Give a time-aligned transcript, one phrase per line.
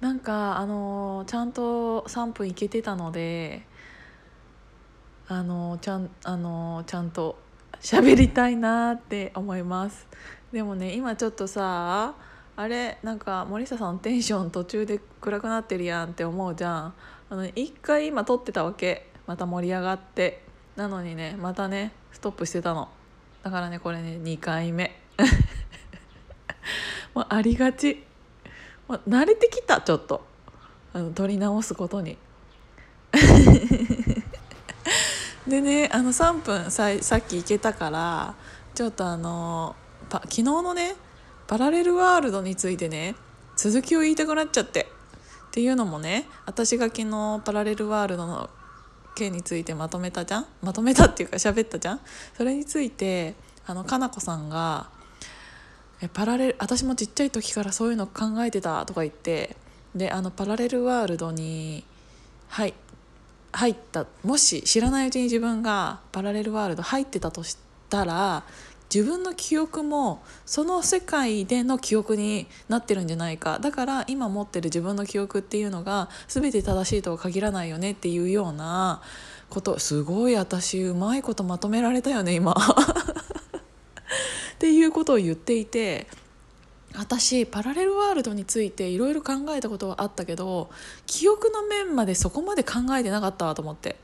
[0.00, 3.66] なんかあのちゃんと3分いけてたので
[5.28, 7.38] あのちゃんあのちゃんと
[7.80, 10.06] 喋りたいなって思います。
[10.52, 12.14] でもね今ちょっとさ
[12.54, 16.94] あれなんか森下さんテンション途中で暗くなってるやんって思うじゃん。
[17.30, 19.10] あの一回今撮ってたわけ。
[19.26, 20.42] また盛り上がって。
[20.76, 22.88] なのにねまたねストップしてたの。
[23.42, 25.00] だからねこれね2回目。
[27.14, 28.04] もうありがち。
[28.92, 30.20] もう慣れてきたちょっと。
[30.92, 32.18] あの撮り直すことに。
[35.48, 38.34] でねあの3分ささっき行けたから
[38.74, 39.74] ちょっとあの
[40.10, 40.94] 昨日のね
[41.46, 43.16] パラレルワールドについてね
[43.56, 44.92] 続きを言いたくなっちゃって。
[45.48, 48.50] っていうのもね私が昨日パラレルワールドの
[49.14, 50.46] 件についてまとめたじゃん？
[50.62, 52.00] まとめたっていうか喋ったじゃん？
[52.36, 53.34] それについて
[53.66, 54.88] あのかなこさんが
[56.02, 59.56] えパラレル私もちっちゃい時からそういうの考えてたとか言って
[59.94, 61.84] であのパラレルワールドに
[62.48, 62.74] 入
[63.52, 67.56] 入ったもし知らないうちに自分がパラレルワールド入ってたとし
[67.88, 68.44] たら
[68.92, 79.00] 自分の記憶もその世界での記憶になってるんじゃないかだから今持ってる自分の記憶っていうのが全て正しいとは限らないよねっていうような
[79.48, 82.54] ことすごい私うまいことまとめられたよね今。
[84.62, 86.06] っていうことを言っていて
[86.94, 90.70] 私パラレルワールドについていろいろ考えたことはあったけど
[91.04, 93.96] 記憶の面までそこまで考えてなかったわと思って。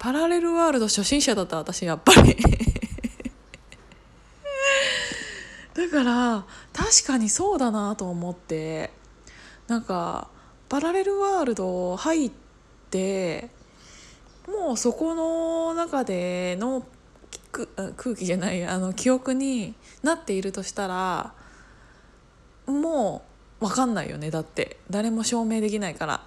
[0.00, 2.36] パラレルワールド初心者だった私やっぱり。
[5.74, 8.90] だから確かにそうだなと思って。
[9.68, 10.26] なんか
[10.68, 12.32] パラレルワールド入っ
[12.90, 13.48] て
[14.48, 16.84] もうそこの中での
[17.96, 21.32] 空気じゃないあの記憶になっているとしたら
[22.66, 23.22] も
[23.60, 24.78] う分かんないよねだって。
[24.90, 26.20] 誰も証明できないから。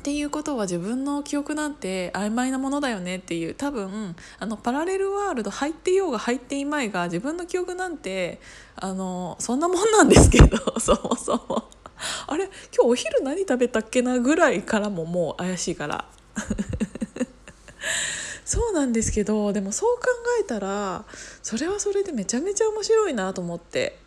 [0.00, 3.54] っていうことは自分の記憶なんて曖昧なものだよねっていう。
[3.54, 8.40] 多分あのパラレルワールド入っていようが入っていまいが自分の記憶なんて
[8.76, 11.70] あのそんなもんなんですけど そもそも。
[12.26, 16.04] あれ今日お昼何食べたっけなぐらいからももう怪しいから。
[18.46, 20.06] そうなんですけどでもそう考
[20.40, 21.04] えたら
[21.42, 23.98] それはそれでめちゃめちゃ面白いなと思って。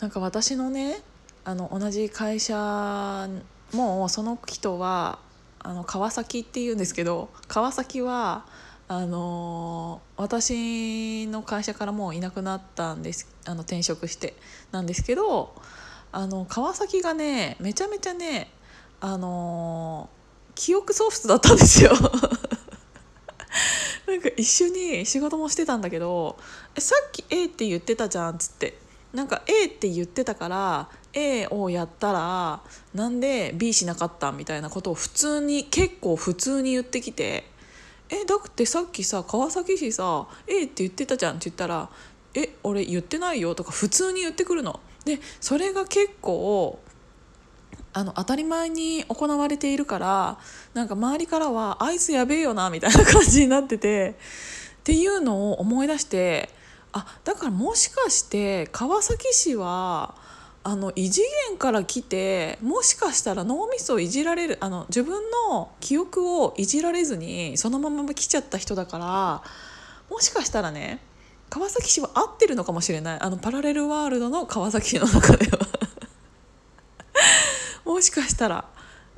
[0.00, 1.00] なんか私のね
[1.44, 3.28] あの同じ会社
[3.72, 5.18] もその人は
[5.58, 8.44] あの川崎っていうんですけど川崎は
[8.88, 14.34] あの私の会社からもういなくなったんですあの転職して。
[14.70, 15.54] なんですけど
[16.12, 18.50] あの川崎がねめちゃめちゃね
[19.00, 20.08] あの
[20.56, 21.92] 記憶喪失だったんですよ
[24.08, 26.36] なんか一緒に仕事もしてたんだけど
[26.78, 28.78] 「さっき A って言ってたじゃん」っつって
[29.12, 32.60] なんか A って言ってたから A をやったら
[32.94, 37.44] なんで B しなかったみたいなことを普通に結構普通に言ってきて
[38.08, 41.88] 「えだってさっきさ川崎市さ A って言ってたじゃん」って言ったら
[42.34, 44.80] 「え俺言ってないよ」とか普通に言ってくるの。
[45.04, 46.80] でそれが結構
[47.96, 50.38] あの当たり前に行われているから
[50.74, 54.18] なんか周りからは「あいつやべえよな」みたいな感じになってて
[54.80, 56.50] っていうのを思い出して
[56.92, 60.14] あだからもしかして川崎市は
[60.62, 69.42] あの異次元から来てもしかしたら脳みそをいじられるあの自分の記憶をいじられずにそのまま来ちゃった人だから
[70.10, 71.00] もしかしたらね
[71.48, 73.18] 川崎市は合ってるのかもしれない。
[73.20, 75.75] あのパラレルワールドの川崎市の中では。
[77.96, 78.66] もしかしたら。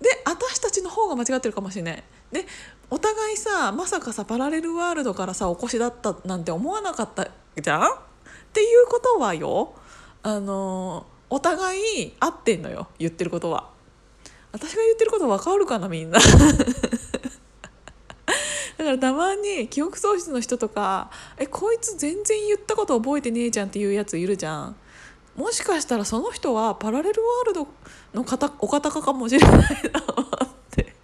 [0.01, 2.05] で私たちの方が間違ってるかもしれない。
[2.31, 2.47] で
[2.89, 7.27] お互いさまさかさパラレルワールドからさお越しだったなんて思わなかった
[7.61, 7.81] じゃん？
[7.83, 7.85] っ
[8.53, 9.75] ていうことはよ
[10.23, 13.71] あのお互い合ってんのよ言ってることは。
[14.53, 16.21] 私が言ってること分かるかなみんな。
[18.79, 24.77] だからたまに記憶喪失の人とか「えこいつ全然言ったこと覚えてねえじゃん」っていうやついるじゃん。
[25.39, 27.69] もしかしたらその人はパラレルワールド
[28.13, 29.69] の方お方かもしれないなっ
[30.73, 30.97] て。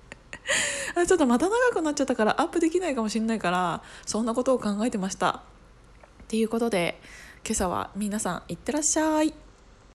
[1.06, 5.30] ちょっとまた長くなっちゃったからアップできないかもしれないからそんなことを考えてました。
[5.30, 7.00] っていうことで
[7.46, 9.43] 今朝は皆さんいってらっしゃい。